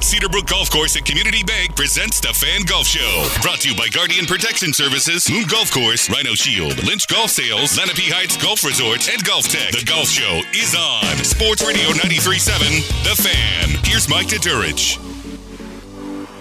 Cedarbrook 0.00 0.46
Golf 0.46 0.70
Course 0.70 0.96
at 0.96 1.04
Community 1.04 1.42
Bank 1.42 1.74
presents 1.74 2.20
the 2.20 2.28
Fan 2.28 2.62
Golf 2.62 2.86
Show. 2.86 3.28
Brought 3.42 3.60
to 3.60 3.70
you 3.70 3.76
by 3.76 3.88
Guardian 3.88 4.26
Protection 4.26 4.72
Services, 4.72 5.28
Moon 5.30 5.44
Golf 5.48 5.72
Course, 5.72 6.08
Rhino 6.10 6.34
Shield, 6.34 6.82
Lynch 6.84 7.08
Golf 7.08 7.30
Sales, 7.30 7.76
Lenape 7.78 8.12
Heights 8.12 8.36
Golf 8.36 8.62
Resort, 8.62 9.08
and 9.08 9.22
Golf 9.24 9.48
Tech. 9.48 9.72
The 9.72 9.84
Golf 9.84 10.06
Show 10.08 10.42
is 10.54 10.74
on 10.76 11.24
Sports 11.24 11.66
Radio 11.66 11.88
93.7, 11.90 13.04
The 13.04 13.20
Fan. 13.20 13.84
Here's 13.84 14.08
Mike 14.08 14.28
Dudurich. 14.28 14.98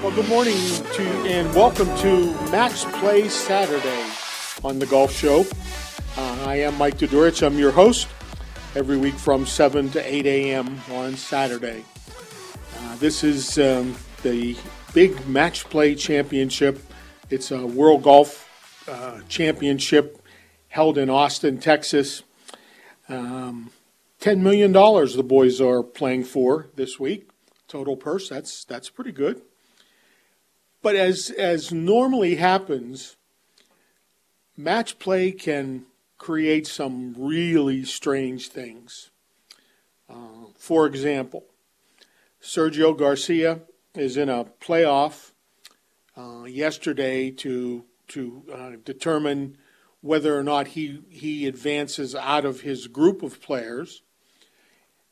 Well, 0.04 0.12
good 0.14 0.30
morning 0.30 0.58
to 0.94 1.04
and 1.26 1.54
welcome 1.56 1.88
to 2.00 2.32
Match 2.52 2.84
Play 3.00 3.30
Saturday 3.30 4.06
on 4.64 4.78
the 4.80 4.86
Golf 4.86 5.12
Show. 5.12 5.46
Uh, 6.18 6.44
I 6.46 6.58
am 6.58 6.78
Mike 6.78 6.98
Dudurich. 6.98 7.42
I'm 7.46 7.58
your 7.58 7.72
host 7.72 8.08
every 8.76 8.98
week 8.98 9.16
from 9.16 9.46
7 9.46 9.90
to 9.92 10.14
8 10.14 10.26
a.m. 10.26 10.80
on 10.92 11.16
Saturday. 11.16 11.86
This 13.00 13.26
is 13.26 13.60
um, 13.60 13.94
the 14.24 14.56
big 14.94 15.28
Match 15.28 15.66
Play 15.66 15.96
Championship. 15.96 16.82
It's 17.30 17.52
a 17.52 17.66
World 17.66 18.04
Golf 18.04 18.50
uh, 18.88 19.20
Championship 19.28 20.22
held 20.70 20.98
in 20.98 21.10
Austin, 21.10 21.58
Texas. 21.58 22.24
Um, 23.10 23.72
$10 24.22 24.40
million 24.40 24.72
the 24.72 25.26
boys 25.28 25.60
are 25.60 25.84
playing 25.84 26.24
for 26.24 26.70
this 26.76 26.98
week. 26.98 27.30
Total 27.68 27.98
purse, 27.98 28.30
that's, 28.30 28.64
that's 28.64 28.90
pretty 28.90 29.12
good. 29.12 29.42
But 30.82 30.96
as, 30.96 31.32
as 31.32 31.74
normally 31.74 32.36
happens, 32.36 33.18
match 34.56 35.00
play 35.00 35.34
can 35.34 35.86
create 36.18 36.66
some 36.66 37.14
really 37.18 37.84
strange 37.84 38.48
things. 38.48 39.10
Uh, 40.10 40.48
for 40.58 40.86
example, 40.86 41.44
Sergio 42.46 42.96
Garcia 42.96 43.62
is 43.96 44.18
in 44.18 44.30
a 44.30 44.46
playoff 44.46 45.32
uh, 46.16 46.44
yesterday 46.44 47.32
to 47.32 47.86
to 48.10 48.44
uh, 48.54 48.72
determine 48.86 49.58
whether 50.02 50.38
or 50.38 50.44
not 50.44 50.68
he 50.68 51.02
he 51.10 51.48
advances 51.48 52.14
out 52.14 52.46
of 52.46 52.62
his 52.62 52.86
group 52.86 53.24
of 53.24 53.42
players. 53.42 54.04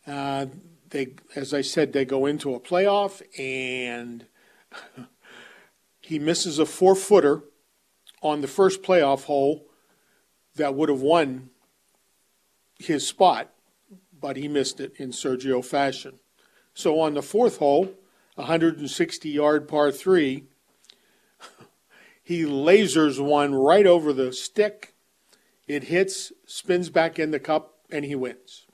Uh, 0.06 0.46
they, 0.92 1.16
as 1.36 1.56
I 1.56 1.62
said, 1.62 1.92
they 1.92 2.06
go 2.06 2.28
into 2.28 2.54
a 2.54 2.60
playoff 2.60 3.24
and 3.40 4.28
he 6.02 6.20
misses 6.20 6.60
a 6.60 6.68
four 6.68 6.96
footer 6.96 7.42
on 8.22 8.42
the 8.42 8.48
first 8.48 8.84
playoff 8.84 9.24
hole 9.24 9.66
that 10.56 10.76
would 10.76 10.90
have 10.90 11.02
won 11.02 11.50
his 12.78 13.08
spot, 13.08 13.52
but 14.22 14.38
he 14.38 14.48
missed 14.48 14.80
it 14.80 14.94
in 14.98 15.10
Sergio 15.10 15.66
fashion. 15.66 16.20
So 16.74 17.00
on 17.00 17.14
the 17.14 17.22
fourth 17.22 17.58
hole, 17.58 17.92
160 18.36 19.30
yard 19.30 19.68
par 19.68 19.92
three, 19.92 20.46
he 22.24 22.44
lasers 22.44 23.24
one 23.24 23.54
right 23.54 23.86
over 23.86 24.14
the 24.14 24.34
stick. 24.34 24.94
It 25.68 25.86
hits, 25.86 26.32
spins 26.46 26.90
back 26.90 27.20
in 27.20 27.32
the 27.32 27.40
cup, 27.40 27.76
and 27.92 28.04
he 28.06 28.16
wins. 28.16 28.66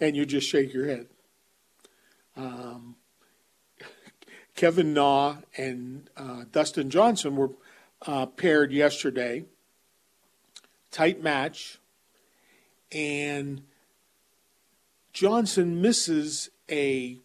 And 0.00 0.16
you 0.16 0.26
just 0.26 0.48
shake 0.48 0.74
your 0.74 0.86
head. 0.86 1.06
Um, 2.36 2.96
Kevin 4.56 4.92
Na 4.92 5.36
and 5.56 6.10
uh, 6.16 6.44
Dustin 6.50 6.90
Johnson 6.90 7.36
were 7.36 7.50
uh, 8.06 8.26
paired 8.26 8.72
yesterday. 8.72 9.44
Tight 10.90 11.22
match. 11.22 11.78
And 12.92 13.62
Johnson 15.14 15.80
misses 15.80 16.50
a 16.68 17.20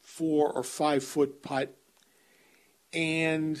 four 0.00 0.52
or 0.52 0.62
five 0.62 1.02
foot 1.02 1.42
putt. 1.42 1.76
And 2.92 3.60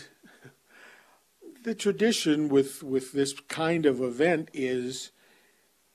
the 1.64 1.74
tradition 1.74 2.48
with, 2.48 2.84
with 2.84 3.12
this 3.12 3.34
kind 3.48 3.84
of 3.84 4.00
event 4.00 4.48
is 4.54 5.10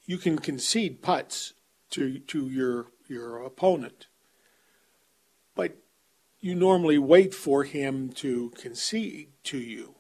you 0.06 0.18
can 0.18 0.40
concede 0.40 1.02
putts 1.02 1.54
to, 1.92 2.20
to 2.20 2.50
your, 2.50 2.88
your 3.08 3.38
opponent. 3.38 4.08
But 5.56 5.78
you 6.42 6.54
normally 6.54 6.98
wait 6.98 7.34
for 7.34 7.64
him 7.64 8.10
to 8.16 8.50
concede 8.58 9.30
to 9.46 9.58
you. 9.58 9.96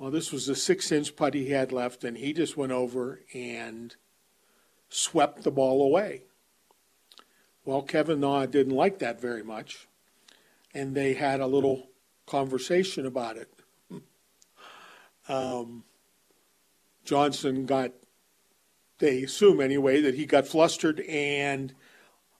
Well, 0.00 0.10
this 0.10 0.32
was 0.32 0.48
a 0.48 0.56
six 0.56 0.90
inch 0.90 1.14
putt 1.14 1.34
he 1.34 1.50
had 1.50 1.70
left, 1.70 2.02
and 2.02 2.16
he 2.16 2.32
just 2.32 2.56
went 2.56 2.72
over 2.72 3.20
and 3.32 3.94
swept 4.88 5.44
the 5.44 5.52
ball 5.52 5.80
away. 5.80 6.22
Well, 7.70 7.82
Kevin 7.82 8.18
Na 8.18 8.46
didn't 8.46 8.74
like 8.74 8.98
that 8.98 9.20
very 9.20 9.44
much, 9.44 9.86
and 10.74 10.92
they 10.92 11.14
had 11.14 11.38
a 11.38 11.46
little 11.46 11.88
conversation 12.26 13.06
about 13.06 13.36
it. 13.36 13.48
Um, 15.28 15.84
Johnson 17.04 17.66
got, 17.66 17.92
they 18.98 19.22
assume 19.22 19.60
anyway, 19.60 20.00
that 20.00 20.16
he 20.16 20.26
got 20.26 20.48
flustered 20.48 20.98
and 21.08 21.72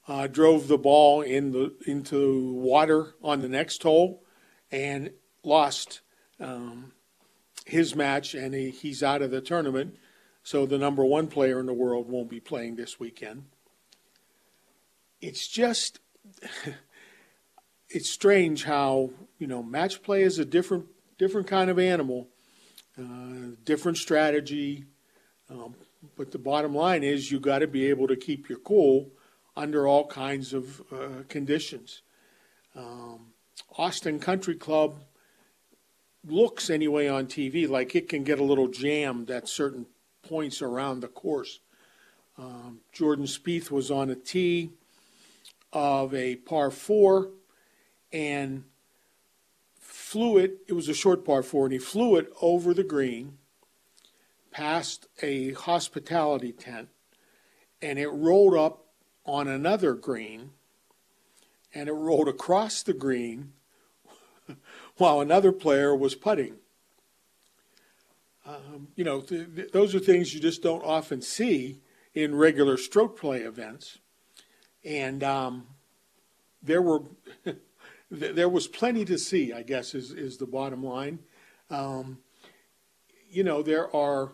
uh, 0.09 0.27
drove 0.27 0.67
the 0.67 0.77
ball 0.77 1.23
in 1.23 1.53
the 1.53 1.77
into 1.87 2.53
water 2.55 3.15
on 3.23 3.41
the 3.41 3.49
next 3.49 3.85
hole 3.85 4.25
and 4.73 5.13
lost 5.45 6.01
um, 6.41 6.91
his 7.67 7.95
match, 7.95 8.35
and 8.35 8.53
he, 8.53 8.71
he's 8.71 9.01
out 9.01 9.23
of 9.23 9.31
the 9.31 9.41
tournament. 9.41 9.97
So 10.43 10.67
the 10.67 10.77
number 10.77 11.05
one 11.05 11.29
player 11.29 11.61
in 11.61 11.67
the 11.67 11.73
world 11.73 12.09
won't 12.09 12.29
be 12.29 12.41
playing 12.41 12.75
this 12.75 12.99
weekend. 12.99 13.45
It's 15.21 15.47
just 15.47 16.01
it's 17.91 18.09
strange 18.09 18.65
how 18.65 19.11
you 19.39 19.47
know 19.47 19.63
match 19.63 20.03
play 20.03 20.23
is 20.23 20.39
a 20.39 20.45
different 20.45 20.87
different 21.19 21.47
kind 21.47 21.69
of 21.69 21.79
animal, 21.79 22.29
uh, 22.99 23.55
different 23.65 23.99
strategy. 23.99 24.85
Um, 25.51 25.75
but 26.17 26.31
the 26.31 26.39
bottom 26.39 26.75
line 26.75 27.03
is 27.03 27.31
you 27.31 27.41
got 27.41 27.59
to 27.59 27.67
be 27.67 27.87
able 27.87 28.09
to 28.09 28.17
keep 28.17 28.49
your 28.49 28.59
cool 28.59 29.11
under 29.57 29.87
all 29.87 30.07
kinds 30.07 30.55
of 30.55 30.81
uh, 30.93 31.25
conditions. 31.29 32.01
Um, 32.75 33.33
Austin 33.77 34.19
Country 34.19 34.55
Club 34.55 35.03
looks 36.27 36.71
anyway 36.71 37.09
on 37.09 37.27
TV 37.27 37.69
like 37.69 37.95
it 37.95 38.09
can 38.09 38.25
get 38.25 38.39
a 38.39 38.45
little 38.45 38.69
jammed 38.69 39.31
at 39.31 39.49
certain 39.49 39.87
points 40.23 40.63
around 40.63 41.01
the 41.01 41.09
course. 41.09 41.61
Um, 42.39 42.81
Jordan 42.93 43.27
Spieth 43.27 43.71
was 43.71 43.91
on 43.91 44.09
a 44.09 44.15
tee 44.15 44.71
of 45.73 46.15
a 46.15 46.37
par 46.37 46.71
four 46.71 47.31
and 48.13 48.65
flew 49.79 50.39
it. 50.39 50.59
It 50.69 50.73
was 50.73 50.89
a 50.89 50.95
short 50.95 51.25
par 51.25 51.43
four, 51.43 51.67
and 51.67 51.73
he 51.73 51.79
flew 51.79 52.17
it 52.17 52.33
over 52.41 52.75
the 52.75 52.85
green 52.85 53.39
past 54.51 55.07
a 55.23 55.53
hospitality 55.53 56.53
tent, 56.53 56.89
and 57.81 57.99
it 57.99 58.09
rolled 58.09 58.55
up 58.55 58.87
on 59.25 59.47
another 59.47 59.95
green 59.95 60.51
and 61.75 61.89
it 61.89 61.93
rolled 61.93 62.29
across 62.29 62.83
the 62.83 62.93
green 62.93 63.53
while 64.97 65.21
another 65.21 65.53
player 65.53 65.95
was 65.95 66.15
putting. 66.15 66.57
Um, 68.45 68.89
you 68.97 69.05
know, 69.05 69.21
th- 69.21 69.55
th- 69.55 69.73
those 69.73 69.95
are 69.95 70.01
things 70.01 70.35
you 70.35 70.41
just 70.41 70.63
don't 70.63 70.83
often 70.83 71.23
see 71.23 71.81
in 72.15 72.35
regular 72.35 72.77
stroke 72.77 73.19
play 73.19 73.43
events. 73.43 73.99
And 74.85 75.23
um, 75.23 75.67
there 76.63 76.83
were 76.83 77.03
there 78.11 78.49
was 78.49 78.67
plenty 78.67 79.05
to 79.05 79.19
see. 79.19 79.53
I 79.53 79.63
guess 79.63 79.95
is 79.95 80.13
is 80.13 80.37
the 80.37 80.47
bottom 80.47 80.85
line. 80.85 81.21
Um, 81.71 82.19
you 83.31 83.45
know, 83.45 83.63
there 83.63 83.95
are 83.95 84.33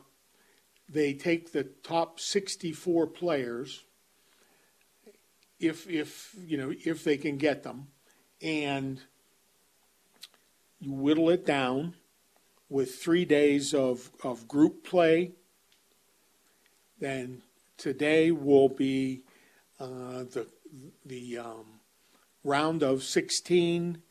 they 0.89 1.13
take 1.13 1.53
the 1.53 1.65
top 1.65 2.21
64 2.21 3.09
players 3.09 3.85
if 5.59 5.89
if 5.89 6.35
you 6.47 6.57
know 6.57 6.73
if 6.85 7.03
they 7.05 7.17
can 7.17 7.37
get 7.37 7.63
them 7.63 7.89
and 8.43 9.01
you 10.79 10.93
whittle 10.93 11.31
it 11.31 11.47
down 11.47 11.95
with 12.69 12.97
three 12.97 13.25
days 13.25 13.73
of, 13.73 14.11
of 14.23 14.47
group 14.47 14.85
play 14.85 15.33
then 16.99 17.43
today 17.77 18.31
will 18.31 18.69
be 18.69 19.23
uh, 19.79 20.25
the 20.25 20.47
the 21.05 21.39
um, 21.39 21.81
round 22.45 22.83
of 22.83 23.03
16 23.03 24.03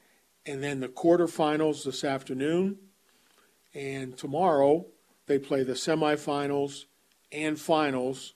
and 0.45 0.63
then 0.63 0.79
the 0.79 0.87
quarterfinals 0.87 1.83
this 1.83 2.03
afternoon 2.03 2.77
and 3.73 4.17
tomorrow 4.17 4.85
they 5.27 5.39
play 5.39 5.63
the 5.63 5.73
semifinals 5.73 6.85
and 7.31 7.59
finals 7.59 8.33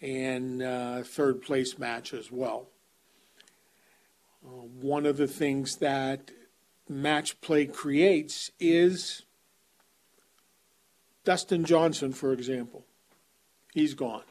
and 0.00 0.62
uh, 0.62 1.02
third 1.02 1.42
place 1.42 1.78
match 1.78 2.14
as 2.14 2.30
well. 2.30 2.68
Uh, 4.44 4.50
one 4.80 5.06
of 5.06 5.16
the 5.16 5.26
things 5.26 5.76
that 5.76 6.30
match 6.88 7.40
play 7.40 7.66
creates 7.66 8.50
is 8.60 9.22
Dustin 11.24 11.64
Johnson, 11.64 12.12
for 12.12 12.32
example. 12.32 12.84
He's 13.74 13.94
gone. 13.94 14.22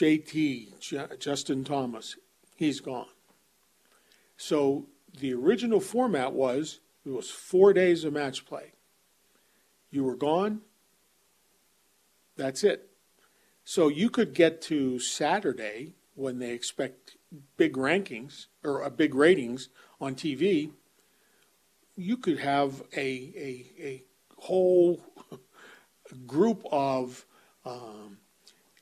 JT, 0.00 0.78
J- 0.80 1.16
Justin 1.18 1.62
Thomas, 1.62 2.16
he's 2.56 2.80
gone. 2.80 3.10
So 4.38 4.86
the 5.18 5.34
original 5.34 5.78
format 5.78 6.32
was 6.32 6.80
it 7.04 7.10
was 7.10 7.28
four 7.28 7.74
days 7.74 8.04
of 8.04 8.14
match 8.14 8.46
play. 8.46 8.72
You 9.90 10.04
were 10.04 10.16
gone. 10.16 10.62
That's 12.34 12.64
it. 12.64 12.88
So 13.62 13.88
you 13.88 14.08
could 14.08 14.32
get 14.32 14.62
to 14.62 14.98
Saturday 14.98 15.92
when 16.14 16.38
they 16.38 16.52
expect 16.52 17.18
big 17.58 17.74
rankings 17.74 18.46
or 18.64 18.82
uh, 18.82 18.88
big 18.88 19.14
ratings 19.14 19.68
on 20.00 20.14
TV. 20.14 20.70
You 21.94 22.16
could 22.16 22.38
have 22.38 22.82
a 22.96 23.04
a, 23.36 23.72
a 23.78 24.04
whole 24.38 25.02
group 26.26 26.64
of 26.72 27.26
um, 27.66 28.16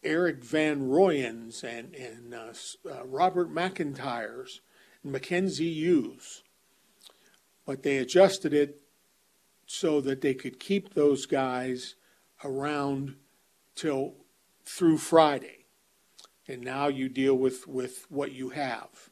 Erik 0.05 0.45
van 0.45 0.89
Rooyens 0.89 1.65
and 1.65 1.95
and 1.95 2.35
uh, 2.35 2.53
uh, 2.89 3.05
Robert 3.05 3.53
McIntyres 3.53 4.61
and 5.03 5.13
Mackenzie 5.13 5.73
Hughes, 5.73 6.43
but 7.67 7.83
they 7.83 7.99
adjusted 7.99 8.55
it 8.55 8.81
so 9.67 10.01
that 10.01 10.23
they 10.23 10.35
could 10.35 10.59
keep 10.59 10.95
those 10.95 11.27
guys 11.27 11.95
around 12.43 13.17
till 13.75 14.15
through 14.65 14.99
Friday. 14.99 15.67
And 16.47 16.63
now 16.63 16.89
you 16.89 17.09
deal 17.09 17.35
with, 17.35 17.69
with 17.69 18.07
what 18.09 18.33
you 18.33 18.51
have. 18.51 19.11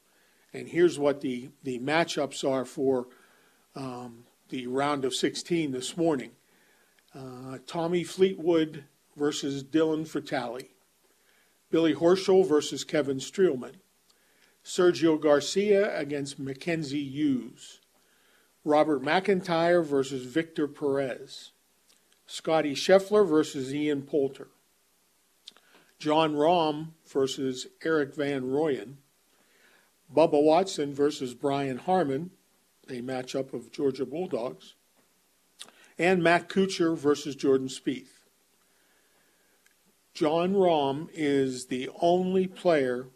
And 0.53 0.69
here's 0.69 0.99
what 0.99 1.21
the, 1.21 1.51
the 1.63 1.79
matchups 1.79 2.49
are 2.49 2.65
for 2.65 3.09
um, 3.75 4.25
the 4.49 4.67
round 4.67 5.05
of 5.05 5.15
16 5.15 5.73
this 5.73 5.97
morning 5.97 6.33
uh, 7.15 7.59
Tommy 7.67 8.05
Fleetwood 8.05 8.85
versus 9.17 9.65
Dylan 9.65 10.07
Frittelli, 10.07 10.69
Billy 11.71 11.95
Horschel 11.95 12.47
versus 12.47 12.85
Kevin 12.85 13.19
Streelman, 13.19 13.77
Sergio 14.65 15.21
Garcia 15.21 15.97
against 15.99 16.39
Mackenzie 16.39 17.05
Hughes, 17.05 17.81
Robert 18.65 19.03
McIntyre 19.03 19.85
versus 19.85 20.25
Victor 20.25 20.67
Perez. 20.67 21.53
Scottie 22.27 22.75
Scheffler 22.75 23.27
versus 23.27 23.73
Ian 23.73 24.03
Poulter. 24.03 24.49
Jon 25.99 26.35
Rahm 26.35 26.89
versus 27.07 27.69
Erik 27.85 28.15
van 28.15 28.43
Rooyen. 28.43 28.97
Bubba 30.13 30.43
Watson 30.43 30.93
versus 30.93 31.35
Brian 31.35 31.79
Harman, 31.79 32.31
a 32.89 33.01
matchup 33.01 33.53
of 33.53 33.73
Georgia 33.73 34.05
Bulldogs. 34.05 34.75
And 35.99 36.23
Matt 36.23 36.49
Kuchar 36.49 36.97
versus 36.97 37.35
Jordan 37.37 37.69
Spieth. 37.69 38.16
Jon 40.17 40.55
Rahm 40.55 41.11
is 41.13 41.67
the 41.67 41.91
only 42.01 42.47
player 42.47 43.09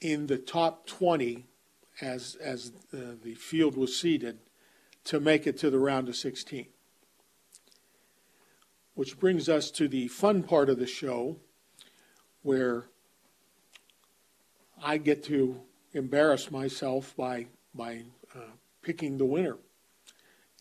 in 0.00 0.26
the 0.26 0.36
top 0.36 0.84
20 0.88 1.46
as 2.00 2.34
as 2.42 2.72
uh, 2.92 3.14
the 3.22 3.34
field 3.34 3.76
was 3.76 3.96
seeded 3.96 4.40
to 5.04 5.20
make 5.20 5.46
it 5.46 5.56
to 5.58 5.70
the 5.70 5.78
round 5.78 6.08
of 6.08 6.16
16. 6.16 6.66
Which 8.94 9.20
brings 9.20 9.48
us 9.48 9.70
to 9.70 9.86
the 9.86 10.08
fun 10.08 10.42
part 10.42 10.68
of 10.68 10.80
the 10.80 10.88
show 10.88 11.36
where 12.42 12.86
I 14.82 14.96
get 14.96 15.22
to 15.26 15.60
embarrass 15.92 16.50
myself 16.50 17.14
by 17.16 17.46
by 17.72 18.02
uh, 18.34 18.40
picking 18.82 19.18
the 19.18 19.24
winner. 19.24 19.58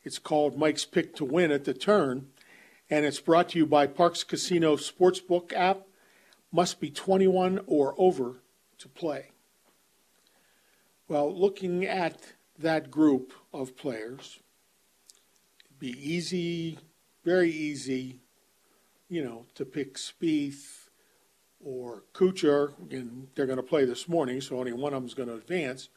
It's 0.04 0.19
called 0.19 0.56
Mike's 0.56 0.86
Pick 0.86 1.16
to 1.16 1.25
Win 1.25 1.51
at 1.51 1.63
the 1.63 1.74
Turn, 1.74 2.28
and 2.89 3.06
it's 3.06 3.19
brought 3.19 3.50
to 3.50 3.59
you 3.59 3.65
by 3.65 3.88
Parx 3.88 4.27
Casino 4.27 4.75
Sportsbook 4.75 5.53
app. 5.53 5.88
Must 6.51 6.80
be 6.80 6.91
21 6.91 7.62
or 7.65 7.95
over 7.97 8.44
to 8.77 8.88
play. 8.88 9.31
Well, 11.07 11.33
looking 11.33 11.85
at 11.85 12.33
that 12.57 12.91
group 12.91 13.33
of 13.51 13.75
players, 13.75 14.39
it'd 15.65 15.80
be 15.80 15.91
easy, 16.00 16.77
very 17.24 17.51
easy, 17.51 18.19
you 19.09 19.24
know, 19.24 19.45
to 19.56 19.65
pick 19.65 19.95
Spieth 19.95 20.89
or 21.63 22.03
Kuchar, 22.13 22.74
and 22.91 23.27
they're 23.35 23.45
going 23.45 23.57
to 23.57 23.63
play 23.63 23.85
this 23.85 24.07
morning, 24.07 24.41
so 24.41 24.59
only 24.59 24.74
one 24.74 24.94
of 24.94 25.01
them 25.01 25.07
is 25.07 25.13
going 25.13 25.30
to 25.30 25.35
advance. 25.35 25.89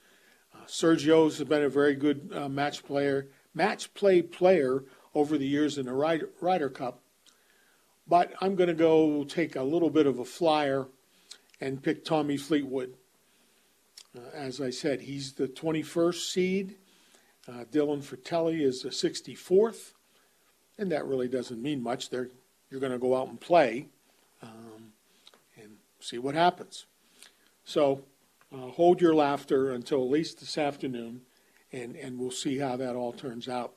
Uh, 0.55 0.65
Sergio's 0.67 1.43
been 1.43 1.65
a 1.65 1.69
very 1.69 1.95
good 1.95 2.31
uh, 2.35 2.49
match 2.49 2.85
player, 2.85 3.29
match 3.55 3.93
play 3.95 4.23
player 4.23 4.85
over 5.17 5.39
the 5.39 5.47
years 5.47 5.79
in 5.79 5.87
the 5.87 5.95
Ryder, 5.95 6.29
Ryder 6.43 6.69
Cup. 6.69 7.01
But 8.07 8.35
I'm 8.43 8.55
going 8.55 8.69
to 8.69 8.75
go 8.75 9.25
take 9.25 9.57
a 9.57 9.63
little 9.63 9.89
bit 9.89 10.07
of 10.07 10.19
a 10.19 10.27
flyer 10.27 10.87
and 11.59 11.83
pick 11.83 12.05
Tommy 12.05 12.37
Fleetwood. 12.37 12.93
Uh, 14.15 14.21
as 14.35 14.61
I 14.61 14.69
said, 14.69 15.01
he's 15.01 15.33
the 15.33 15.49
21st 15.49 16.31
seed. 16.31 16.75
Uh, 17.49 17.65
Dylan 17.73 18.05
Frittelli 18.05 18.61
is 18.61 18.83
the 18.83 18.91
64th, 18.91 19.93
and 20.77 20.93
that 20.93 21.07
really 21.07 21.29
doesn't 21.29 21.63
mean 21.63 21.83
much. 21.83 22.11
They're, 22.11 22.29
you're 22.71 22.81
going 22.81 22.93
to 22.93 22.99
go 22.99 23.17
out 23.17 23.29
and 23.29 23.41
play 23.41 23.89
um, 24.43 24.93
and 25.57 25.77
see 25.99 26.19
what 26.19 26.35
happens. 26.35 26.85
So 27.65 28.05
uh, 28.53 28.69
hold 28.69 29.01
your 29.01 29.15
laughter 29.15 29.73
until 29.73 30.03
at 30.03 30.11
least 30.11 30.41
this 30.41 30.59
afternoon, 30.59 31.23
and, 31.73 31.97
and 31.97 32.19
we'll 32.19 32.31
see 32.31 32.59
how 32.59 32.77
that 32.77 32.97
all 32.97 33.15
turns 33.15 33.49
out. 33.49 33.73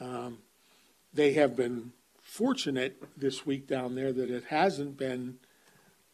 Um, 0.00 0.38
they 1.12 1.32
have 1.34 1.56
been 1.56 1.92
fortunate 2.22 3.02
this 3.16 3.46
week 3.46 3.66
down 3.66 3.94
there 3.94 4.12
that 4.12 4.30
it 4.30 4.44
hasn't 4.48 4.96
been 4.96 5.36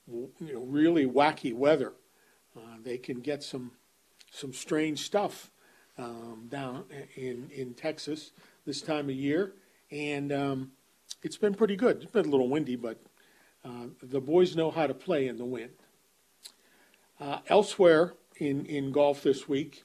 you 0.06 0.30
know, 0.40 0.60
really 0.60 1.06
wacky 1.06 1.54
weather. 1.54 1.92
Uh, 2.56 2.76
they 2.82 2.98
can 2.98 3.20
get 3.20 3.42
some 3.42 3.72
some 4.32 4.52
strange 4.52 5.00
stuff 5.00 5.50
um, 5.98 6.46
down 6.48 6.84
in 7.16 7.50
in 7.54 7.74
Texas 7.74 8.32
this 8.66 8.82
time 8.82 9.08
of 9.08 9.14
year, 9.14 9.54
and 9.90 10.32
um, 10.32 10.72
it's 11.22 11.36
been 11.36 11.54
pretty 11.54 11.76
good. 11.76 12.02
It's 12.02 12.12
been 12.12 12.26
a 12.26 12.30
little 12.30 12.48
windy, 12.48 12.76
but 12.76 12.98
uh, 13.64 13.86
the 14.02 14.20
boys 14.20 14.56
know 14.56 14.70
how 14.70 14.86
to 14.86 14.94
play 14.94 15.28
in 15.28 15.38
the 15.38 15.44
wind. 15.44 15.72
Uh, 17.20 17.38
elsewhere 17.46 18.14
in 18.36 18.66
in 18.66 18.92
golf 18.92 19.22
this 19.22 19.48
week, 19.48 19.84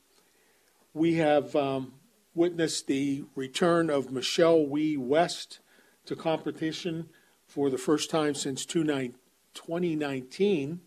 we 0.93 1.15
have 1.15 1.55
um, 1.55 1.93
witnessed 2.35 2.85
the 2.87 3.23
return 3.35 3.89
of 3.89 4.11
Michelle 4.11 4.65
Wie 4.65 4.97
West 4.97 5.59
to 6.05 6.15
competition 6.15 7.09
for 7.47 7.71
the 7.71 7.77
first 7.77 8.11
time 8.11 8.35
since 8.35 8.65
2019 8.65 10.81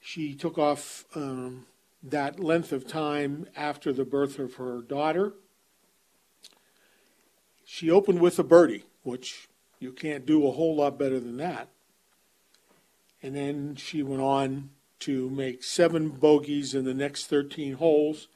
she 0.00 0.34
took 0.34 0.58
off 0.58 1.04
um, 1.14 1.66
that 2.02 2.40
length 2.40 2.72
of 2.72 2.86
time 2.86 3.46
after 3.54 3.92
the 3.92 4.04
birth 4.04 4.38
of 4.38 4.54
her 4.54 4.80
daughter. 4.80 5.34
She 7.64 7.90
opened 7.90 8.20
with 8.20 8.38
a 8.38 8.42
birdie, 8.42 8.84
which 9.02 9.48
you 9.78 9.92
can't 9.92 10.26
do 10.26 10.46
a 10.46 10.52
whole 10.52 10.76
lot 10.76 10.98
better 10.98 11.20
than 11.20 11.36
that. 11.36 11.68
And 13.22 13.36
then 13.36 13.76
she 13.76 14.02
went 14.02 14.22
on 14.22 14.70
to 15.00 15.30
make 15.30 15.62
seven 15.62 16.08
bogeys 16.08 16.74
in 16.74 16.84
the 16.84 16.94
next 16.94 17.26
13 17.26 17.74
holes, 17.74 18.28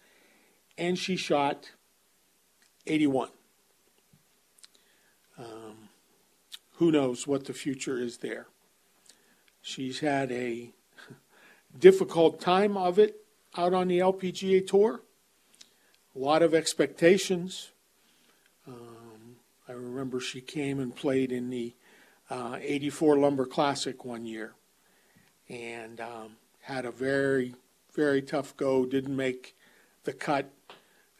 and 0.76 0.98
she 0.98 1.16
shot 1.16 1.70
81. 2.86 3.28
Um, 5.38 5.88
who 6.76 6.90
knows 6.90 7.26
what 7.26 7.44
the 7.44 7.52
future 7.52 7.98
is 7.98 8.18
there? 8.18 8.46
She's 9.62 10.00
had 10.00 10.30
a 10.32 10.70
difficult 11.78 12.40
time 12.40 12.76
of 12.76 12.98
it 12.98 13.16
out 13.56 13.72
on 13.74 13.88
the 13.88 13.98
LPGA 13.98 14.66
Tour. 14.66 15.00
A 16.14 16.18
lot 16.18 16.42
of 16.42 16.54
expectations. 16.54 17.70
Um, 18.66 19.36
I 19.68 19.72
remember 19.72 20.20
she 20.20 20.40
came 20.40 20.78
and 20.78 20.94
played 20.94 21.32
in 21.32 21.50
the 21.50 21.74
uh, 22.30 22.58
84 22.60 23.18
Lumber 23.18 23.46
Classic 23.46 24.04
one 24.04 24.26
year 24.26 24.54
and 25.48 26.00
um, 26.00 26.36
had 26.60 26.84
a 26.84 26.90
very, 26.90 27.54
very 27.92 28.22
tough 28.22 28.56
go, 28.56 28.86
didn't 28.86 29.16
make 29.16 29.56
the 30.04 30.12
cut. 30.12 30.50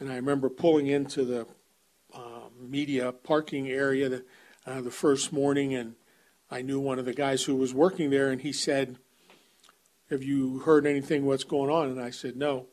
And 0.00 0.10
I 0.10 0.16
remember 0.16 0.48
pulling 0.48 0.86
into 0.86 1.24
the 1.24 1.46
uh, 2.12 2.48
media 2.60 3.12
parking 3.12 3.68
area 3.68 4.08
the, 4.08 4.24
uh, 4.66 4.80
the 4.80 4.90
first 4.90 5.32
morning, 5.32 5.74
and 5.74 5.94
I 6.50 6.62
knew 6.62 6.80
one 6.80 6.98
of 6.98 7.04
the 7.04 7.14
guys 7.14 7.44
who 7.44 7.56
was 7.56 7.72
working 7.72 8.10
there, 8.10 8.30
and 8.30 8.40
he 8.40 8.52
said, 8.52 8.96
Have 10.10 10.22
you 10.22 10.60
heard 10.60 10.86
anything 10.86 11.24
what's 11.24 11.44
going 11.44 11.70
on? 11.70 11.88
And 11.88 12.00
I 12.00 12.10
said, 12.10 12.36
No. 12.36 12.66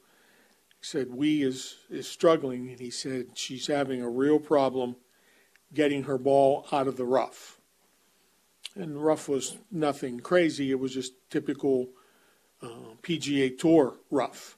He 0.79 0.85
said, 0.85 1.07
Wie 1.11 1.43
is, 1.43 1.77
is 1.89 2.07
struggling, 2.07 2.69
and 2.69 2.79
he 2.79 2.89
said, 2.89 3.29
She's 3.35 3.67
having 3.67 4.01
a 4.01 4.09
real 4.09 4.39
problem 4.39 4.95
getting 5.73 6.03
her 6.03 6.17
ball 6.17 6.65
out 6.71 6.87
of 6.87 6.97
the 6.97 7.05
rough. 7.05 7.59
And 8.75 9.03
rough 9.03 9.27
was 9.27 9.57
nothing 9.71 10.19
crazy, 10.19 10.71
it 10.71 10.79
was 10.79 10.93
just 10.93 11.13
typical 11.29 11.89
uh, 12.61 12.95
PGA 13.01 13.57
Tour 13.57 13.95
rough. 14.09 14.57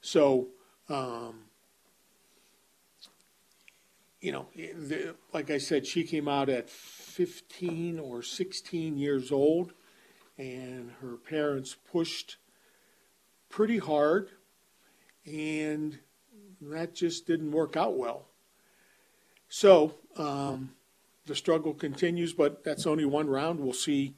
So, 0.00 0.48
um, 0.88 1.45
you 4.26 4.32
know, 4.32 4.46
the, 4.56 5.14
like 5.32 5.52
I 5.52 5.58
said, 5.58 5.86
she 5.86 6.02
came 6.02 6.26
out 6.26 6.48
at 6.48 6.68
15 6.68 8.00
or 8.00 8.24
16 8.24 8.98
years 8.98 9.30
old, 9.30 9.72
and 10.36 10.90
her 11.00 11.14
parents 11.14 11.76
pushed 11.92 12.36
pretty 13.48 13.78
hard, 13.78 14.30
and 15.24 16.00
that 16.60 16.92
just 16.92 17.28
didn't 17.28 17.52
work 17.52 17.76
out 17.76 17.96
well. 17.96 18.26
So 19.48 19.94
um, 20.16 20.72
the 21.26 21.36
struggle 21.36 21.72
continues, 21.72 22.32
but 22.32 22.64
that's 22.64 22.84
only 22.84 23.04
one 23.04 23.28
round. 23.28 23.60
We'll 23.60 23.74
see 23.74 24.16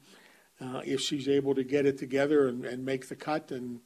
uh, 0.59 0.81
if 0.83 1.01
she's 1.01 1.29
able 1.29 1.53
to 1.53 1.63
get 1.63 1.85
it 1.85 1.99
together 1.99 2.47
and, 2.47 2.65
and, 2.65 2.83
make 2.83 3.09
the 3.09 3.15
cut 3.15 3.51
and, 3.51 3.81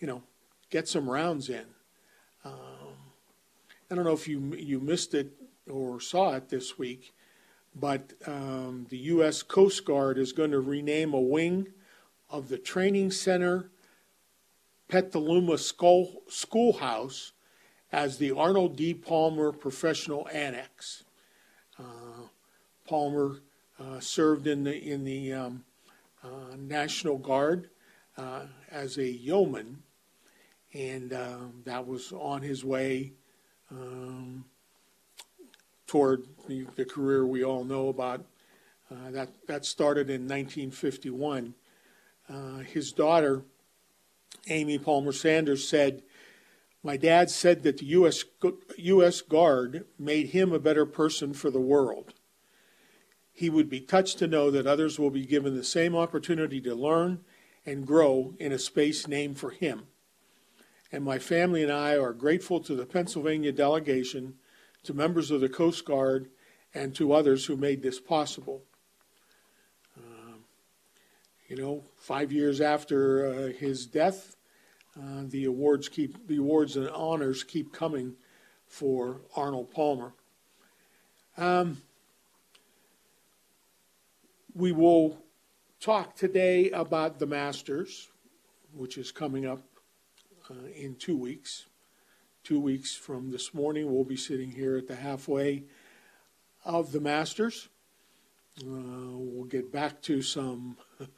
you 0.00 0.08
know, 0.08 0.24
get 0.70 0.88
some 0.88 1.08
rounds 1.08 1.48
in. 1.48 1.66
Um, 2.44 2.94
I 3.88 3.94
don't 3.94 4.04
know 4.04 4.12
if 4.12 4.26
you 4.26 4.52
you 4.56 4.80
missed 4.80 5.14
it 5.14 5.32
or 5.70 6.00
saw 6.00 6.34
it 6.34 6.48
this 6.48 6.78
week, 6.78 7.14
but 7.74 8.12
um, 8.26 8.86
the 8.90 8.98
U.S. 8.98 9.42
Coast 9.42 9.84
Guard 9.84 10.18
is 10.18 10.32
going 10.32 10.50
to 10.50 10.60
rename 10.60 11.14
a 11.14 11.20
wing 11.20 11.68
of 12.30 12.48
the 12.48 12.58
training 12.58 13.10
center 13.10 13.70
Petaluma 14.88 15.58
School, 15.58 16.22
Schoolhouse 16.28 17.32
as 17.90 18.18
the 18.18 18.32
Arnold 18.32 18.76
D. 18.76 18.92
Palmer 18.92 19.52
Professional 19.52 20.28
Annex. 20.32 21.04
Uh, 21.78 22.28
Palmer 22.86 23.40
uh, 23.80 23.98
served 24.00 24.46
in 24.46 24.64
the 24.64 24.76
in 24.76 25.04
the 25.04 25.32
um, 25.32 25.64
uh, 26.22 26.56
National 26.56 27.18
Guard 27.18 27.70
uh, 28.16 28.42
as 28.70 28.98
a 28.98 29.08
yeoman, 29.08 29.82
and 30.72 31.12
um, 31.12 31.62
that 31.64 31.86
was 31.86 32.12
on 32.12 32.42
his 32.42 32.64
way 32.64 33.12
um, 33.70 34.44
toward 35.94 36.26
the, 36.48 36.66
the, 36.74 36.84
career 36.84 37.24
we 37.24 37.44
all 37.44 37.62
know 37.62 37.86
about. 37.86 38.24
Uh, 38.90 39.12
that 39.12 39.28
that 39.46 39.64
started 39.64 40.10
in 40.10 40.22
1951. 40.22 41.54
Uh, 42.28 42.58
his 42.58 42.90
daughter, 42.90 43.44
Amy 44.48 44.76
Palmer 44.76 45.12
Sanders, 45.12 45.68
said. 45.68 46.02
My 46.82 46.96
dad 46.96 47.30
said 47.30 47.62
that 47.62 47.78
the 47.78 47.86
U.S. 47.86 48.24
U.S. 48.76 49.20
Guard 49.20 49.84
made 49.96 50.30
him 50.30 50.52
a 50.52 50.58
better 50.58 50.84
person 50.84 51.32
for 51.32 51.48
the 51.48 51.60
world. 51.60 52.12
He 53.32 53.48
would 53.48 53.70
be 53.70 53.80
touched 53.80 54.18
to 54.18 54.26
know 54.26 54.50
that 54.50 54.66
others 54.66 54.98
will 54.98 55.10
be 55.10 55.24
given 55.24 55.54
the 55.54 55.62
same 55.62 55.94
opportunity 55.94 56.60
to 56.62 56.74
learn 56.74 57.20
and 57.64 57.86
grow 57.86 58.34
in 58.40 58.50
a 58.50 58.58
space 58.58 59.06
named 59.06 59.38
for 59.38 59.50
him. 59.50 59.84
And 60.90 61.04
my 61.04 61.20
family 61.20 61.62
and 61.62 61.72
I 61.72 61.96
are 61.96 62.12
grateful 62.12 62.58
to 62.62 62.74
the 62.74 62.84
Pennsylvania 62.84 63.52
delegation, 63.52 64.34
to 64.84 64.94
members 64.94 65.30
of 65.30 65.40
the 65.40 65.48
Coast 65.48 65.84
Guard, 65.84 66.28
and 66.74 66.94
to 66.94 67.12
others 67.12 67.46
who 67.46 67.56
made 67.56 67.82
this 67.82 68.00
possible. 68.00 68.62
Um, 69.96 70.44
you 71.48 71.56
know, 71.56 71.84
five 71.96 72.32
years 72.32 72.60
after 72.60 73.26
uh, 73.26 73.58
his 73.58 73.86
death, 73.86 74.36
uh, 74.98 75.22
the 75.24 75.44
awards 75.44 75.88
keep 75.88 76.26
the 76.28 76.36
awards 76.36 76.76
and 76.76 76.88
honors 76.90 77.42
keep 77.44 77.72
coming 77.72 78.14
for 78.66 79.20
Arnold 79.36 79.70
Palmer. 79.70 80.12
Um, 81.36 81.82
we 84.54 84.72
will 84.72 85.18
talk 85.80 86.14
today 86.14 86.70
about 86.70 87.18
the 87.18 87.26
Masters, 87.26 88.08
which 88.72 88.96
is 88.98 89.10
coming 89.10 89.46
up 89.46 89.62
uh, 90.50 90.68
in 90.76 90.94
two 90.94 91.16
weeks. 91.16 91.66
Two 92.44 92.60
weeks 92.60 92.94
from 92.94 93.30
this 93.30 93.54
morning, 93.54 93.90
we'll 93.90 94.04
be 94.04 94.18
sitting 94.18 94.50
here 94.50 94.76
at 94.76 94.86
the 94.86 94.96
halfway 94.96 95.64
of 96.62 96.92
the 96.92 97.00
Masters. 97.00 97.70
Uh, 98.60 99.16
we'll 99.16 99.46
get 99.46 99.72
back 99.72 100.02
to 100.02 100.20
some 100.20 100.76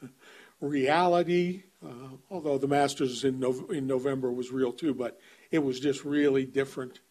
reality, 0.61 1.63
uh, 1.85 2.15
although 2.31 2.57
the 2.57 2.69
Masters 2.69 3.25
in, 3.25 3.41
no- 3.41 3.67
in 3.69 3.85
November 3.85 4.31
was 4.31 4.53
real 4.53 4.71
too, 4.71 4.93
but 4.93 5.19
it 5.51 5.59
was 5.59 5.81
just 5.81 6.05
really 6.05 6.45
different. 6.45 7.01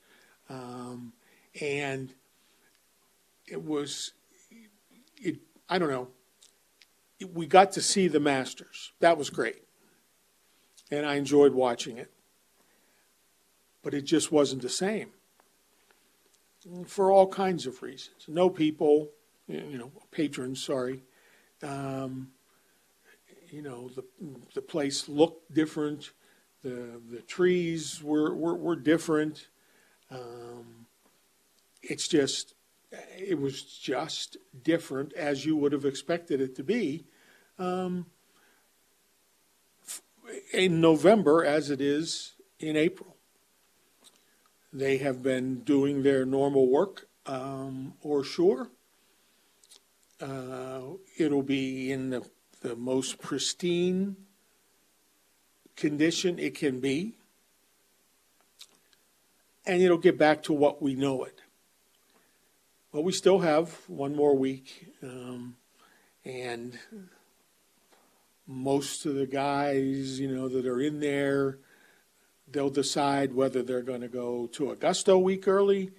Um, 0.49 1.13
and 1.61 2.15
it 3.47 3.63
was, 3.63 4.13
it, 5.19 5.37
I 5.69 5.79
don't 5.79 5.91
know, 5.91 6.09
we 7.35 7.45
got 7.45 7.73
to 7.73 7.83
see 7.83 8.09
the 8.09 8.21
Masters. 8.21 8.93
That 9.01 9.19
was 9.19 9.29
great. 9.29 9.63
And 10.91 11.05
I 11.05 11.17
enjoyed 11.17 11.53
watching 11.53 11.99
it. 11.99 12.11
But 13.87 13.95
it 13.95 14.03
just 14.03 14.33
wasn't 14.33 14.63
the 14.63 14.69
same 14.69 15.11
for 16.87 17.13
all 17.13 17.29
kinds 17.29 17.69
of 17.69 17.81
reasons. 17.85 18.25
No 18.27 18.51
people, 18.51 19.11
you 19.47 19.79
know, 19.79 19.93
patrons, 20.11 20.61
sorry. 20.61 21.05
Um, 21.63 22.33
you 23.49 23.63
know, 23.63 23.89
the, 23.89 24.03
the 24.57 24.61
place 24.61 25.09
looked 25.09 25.55
different. 25.55 26.11
The, 26.65 27.01
the 27.09 27.21
trees 27.29 28.03
were, 28.03 28.35
were, 28.35 28.57
were 28.57 28.75
different. 28.75 29.47
Um, 30.11 30.87
it's 31.81 32.09
just, 32.09 32.55
it 33.17 33.39
was 33.39 33.63
just 33.63 34.37
different 34.65 35.13
as 35.13 35.47
you 35.47 35.55
would 35.55 35.71
have 35.71 35.85
expected 35.85 36.41
it 36.41 36.57
to 36.57 36.65
be 36.65 37.05
um, 37.57 38.07
in 40.53 40.81
November 40.81 41.45
as 41.45 41.71
it 41.71 41.81
is 41.81 42.33
in 42.59 42.77
April. 42.77 43.16
They 44.77 44.99
have 44.99 45.23
been 45.23 45.61
doing 45.61 46.03
their 46.03 46.27
normal 46.27 46.69
work, 46.69 47.09
um, 47.25 47.95
or 48.03 48.23
sure. 48.23 48.69
Uh, 50.21 50.83
it'll 51.17 51.43
be 51.43 51.91
in 51.91 52.11
the, 52.11 52.29
the 52.61 52.77
most 52.77 53.19
pristine 53.19 54.17
condition 55.77 56.39
it 56.39 56.55
can 56.55 56.81
be, 56.81 57.15
and 59.65 59.81
it'll 59.81 59.97
get 59.97 60.19
back 60.19 60.43
to 60.43 60.53
what 60.53 60.83
we 60.83 60.95
know 60.95 61.25
it. 61.25 61.41
But 62.93 63.01
we 63.01 63.13
still 63.13 63.39
have 63.39 63.73
one 63.89 64.15
more 64.15 64.37
week, 64.37 64.89
um, 65.03 65.57
and 66.23 66.79
most 68.47 69.07
of 69.07 69.15
the 69.15 69.27
guys, 69.27 70.21
you 70.21 70.29
know, 70.29 70.51
that 70.51 70.67
are 70.67 70.83
in 70.83 71.01
there, 71.01 71.61
they'll 72.51 72.71
decide 72.71 73.35
whether 73.35 73.63
they're 73.63 73.83
going 73.83 74.01
to 74.01 74.09
go 74.09 74.47
to 74.49 74.71
Augusta 74.71 75.13
a 75.13 75.19
week 75.19 75.49
early. 75.49 75.91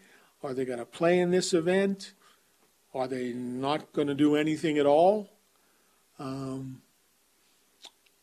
Are 0.44 0.54
they 0.54 0.66
going 0.66 0.80
to 0.80 0.86
play 0.86 1.20
in 1.20 1.32
this 1.32 1.54
event? 1.54 2.13
Are 2.94 3.08
they 3.08 3.34
not 3.34 3.92
going 3.94 4.08
to 4.08 4.16
do 4.16 4.36
anything 4.36 4.77
at 4.77 4.86
all? 4.86 5.30
Um, 6.20 6.82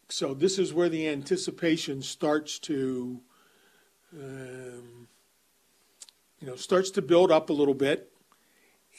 so 0.09 0.35
this 0.35 0.59
is 0.59 0.73
where 0.73 0.89
the 0.89 1.09
anticipation 1.09 2.03
starts 2.03 2.59
to, 2.61 3.21
um, 4.17 5.09
you 6.41 6.47
know, 6.47 6.57
starts 6.57 6.91
to 6.93 7.03
build 7.03 7.31
up 7.31 7.51
a 7.51 7.53
little 7.53 7.75
bit 7.75 8.11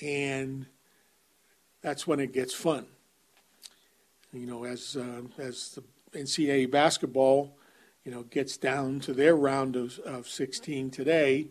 and 0.01 0.65
that's 1.82 2.08
when 2.08 2.20
it 2.20 2.34
gets 2.34 2.53
fun. 2.53 2.86
You 4.34 4.48
know, 4.48 4.65
as 4.65 4.98
uh, 4.98 5.22
as 5.38 5.79
the 6.12 6.20
NCAA 6.20 6.70
basketball, 6.70 7.58
you 8.06 8.12
know, 8.12 8.24
gets 8.24 8.56
down 8.56 9.00
to 9.02 9.14
their 9.14 9.36
round 9.36 9.76
of, 9.76 10.00
of 10.00 10.28
16 10.28 10.92
today, 10.92 11.48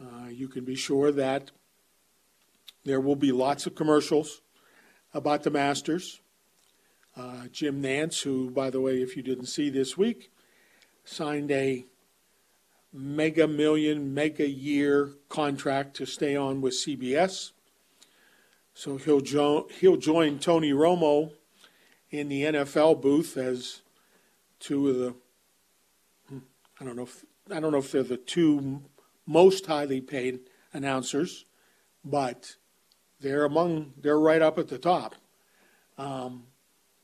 uh, 0.00 0.28
you 0.28 0.46
can 0.46 0.64
be 0.64 0.76
sure 0.76 1.10
that 1.10 1.50
there 2.84 3.00
will 3.00 3.16
be 3.16 3.32
lots 3.32 3.66
of 3.66 3.74
commercials 3.74 4.42
about 5.14 5.42
the 5.42 5.50
Masters. 5.50 6.20
uh, 7.16 7.48
Jim 7.50 7.82
Nantz, 7.82 8.22
who, 8.22 8.50
by 8.50 8.70
the 8.70 8.80
way, 8.80 9.02
if 9.02 9.16
you 9.16 9.22
didn't 9.22 9.46
see 9.46 9.70
this 9.70 9.96
week, 9.96 10.30
signed 11.04 11.50
a 11.50 11.84
mega 12.92 13.48
million, 13.48 14.14
mega 14.14 14.48
year 14.48 15.14
contract 15.28 15.96
to 15.96 16.06
stay 16.06 16.36
on 16.36 16.60
with 16.60 16.74
CBS. 16.74 17.52
So 18.74 18.98
he'll, 18.98 19.20
jo- 19.20 19.68
he'll 19.80 19.96
join 19.96 20.38
Tony 20.38 20.72
Romo 20.72 21.32
in 22.10 22.28
the 22.28 22.44
NFL 22.44 23.02
booth 23.02 23.36
as 23.36 23.82
two 24.60 24.88
of 24.88 24.96
the 24.96 25.14
I 26.80 26.84
don't 26.84 26.96
know 26.96 27.02
if 27.02 27.24
I 27.50 27.60
don't 27.60 27.72
know 27.72 27.78
if 27.78 27.90
they're 27.92 28.02
the 28.02 28.16
two 28.16 28.82
most 29.26 29.66
highly 29.66 30.00
paid 30.00 30.40
announcers, 30.72 31.44
but 32.04 32.56
they're 33.20 33.44
among 33.44 33.94
they're 34.00 34.20
right 34.20 34.42
up 34.42 34.58
at 34.58 34.68
the 34.68 34.78
top. 34.78 35.14
Um, 35.96 36.44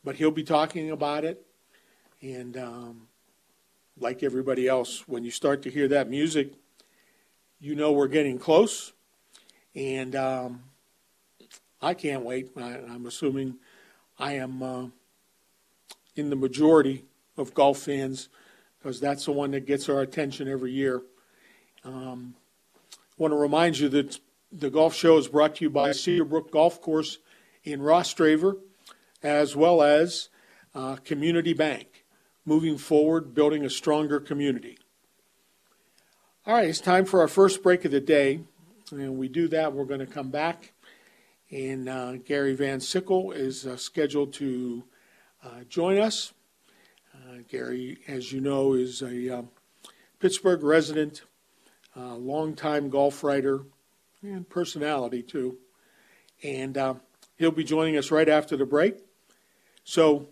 but 0.03 0.15
he'll 0.15 0.31
be 0.31 0.43
talking 0.43 0.91
about 0.91 1.25
it, 1.25 1.45
and 2.21 2.55
um, 2.55 3.07
like 3.99 4.23
everybody 4.23 4.67
else, 4.67 5.07
when 5.07 5.23
you 5.23 5.31
start 5.31 5.61
to 5.63 5.69
hear 5.69 5.87
that 5.89 6.09
music, 6.09 6.53
you 7.59 7.75
know 7.75 7.91
we're 7.91 8.07
getting 8.07 8.37
close, 8.37 8.93
and 9.75 10.15
um, 10.15 10.63
I 11.81 11.93
can't 11.93 12.23
wait. 12.23 12.51
I, 12.55 12.77
I'm 12.89 13.05
assuming 13.07 13.55
I 14.17 14.33
am 14.33 14.63
uh, 14.63 14.85
in 16.15 16.29
the 16.29 16.35
majority 16.37 17.03
of 17.37 17.53
golf 17.53 17.79
fans 17.79 18.29
because 18.85 18.99
that's 18.99 19.25
the 19.25 19.31
one 19.31 19.49
that 19.49 19.65
gets 19.65 19.89
our 19.89 20.01
attention 20.01 20.47
every 20.47 20.71
year. 20.71 21.01
Um, 21.83 22.35
I 22.93 22.97
want 23.17 23.31
to 23.31 23.35
remind 23.35 23.79
you 23.79 23.89
that 23.89 24.19
the 24.51 24.69
golf 24.69 24.93
show 24.93 25.17
is 25.17 25.27
brought 25.27 25.55
to 25.55 25.65
you 25.65 25.71
by 25.71 25.89
Cedarbrook 25.89 26.51
Golf 26.51 26.79
Course 26.81 27.17
in 27.63 27.79
Rostraver, 27.79 28.59
as 29.23 29.55
well 29.55 29.81
as 29.81 30.29
uh, 30.75 30.97
Community 30.97 31.51
Bank, 31.51 32.05
moving 32.45 32.77
forward, 32.77 33.33
building 33.33 33.65
a 33.65 33.71
stronger 33.71 34.19
community. 34.19 34.77
All 36.45 36.53
right, 36.53 36.69
it's 36.69 36.79
time 36.79 37.05
for 37.05 37.21
our 37.21 37.27
first 37.27 37.63
break 37.63 37.85
of 37.85 37.91
the 37.91 37.99
day. 37.99 38.41
And 38.91 39.17
we 39.17 39.29
do 39.29 39.47
that, 39.47 39.73
we're 39.73 39.85
going 39.85 39.99
to 39.99 40.05
come 40.05 40.29
back. 40.29 40.73
And 41.49 41.89
uh, 41.89 42.17
Gary 42.17 42.53
Van 42.53 42.79
Sickle 42.79 43.31
is 43.31 43.65
uh, 43.65 43.77
scheduled 43.77 44.33
to 44.33 44.83
uh, 45.43 45.63
join 45.67 45.97
us. 45.97 46.33
Uh, 47.15 47.37
Gary, 47.49 47.99
as 48.07 48.31
you 48.31 48.41
know, 48.41 48.73
is 48.73 49.01
a 49.01 49.39
um, 49.39 49.49
Pittsburgh 50.19 50.63
resident, 50.63 51.23
uh, 51.95 52.15
longtime 52.15 52.89
golf 52.89 53.23
writer, 53.23 53.63
and 54.21 54.47
personality 54.49 55.21
too. 55.21 55.57
And 56.43 56.77
uh, 56.77 56.95
he'll 57.37 57.51
be 57.51 57.63
joining 57.63 57.97
us 57.97 58.11
right 58.11 58.27
after 58.27 58.57
the 58.57 58.65
break. 58.65 58.97
So 59.83 60.27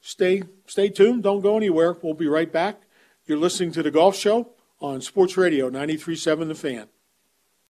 stay 0.00 0.44
stay 0.66 0.88
tuned. 0.88 1.22
Don't 1.22 1.40
go 1.40 1.56
anywhere. 1.56 1.96
We'll 2.00 2.14
be 2.14 2.28
right 2.28 2.50
back. 2.50 2.82
You're 3.26 3.38
listening 3.38 3.72
to 3.72 3.82
the 3.82 3.90
Golf 3.90 4.16
Show 4.16 4.50
on 4.80 5.00
Sports 5.00 5.36
Radio 5.36 5.68
93.7 5.68 6.48
The 6.48 6.54
Fan. 6.54 6.88